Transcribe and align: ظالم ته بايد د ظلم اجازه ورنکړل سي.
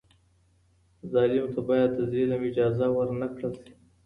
ظالم 1.11 1.45
ته 1.53 1.59
بايد 1.67 1.91
د 1.95 1.99
ظلم 2.11 2.41
اجازه 2.49 2.85
ورنکړل 2.91 3.53
سي. 3.61 3.71